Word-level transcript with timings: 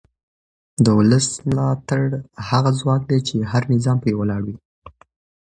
د 0.83 0.85
ولس 0.97 1.27
ملاتړ 1.49 2.03
هغه 2.49 2.69
ځواک 2.79 3.01
دی 3.09 3.19
چې 3.27 3.35
هر 3.51 3.63
نظام 3.73 3.97
پرې 4.03 4.11
ولاړ 4.19 4.41
وي 4.47 4.55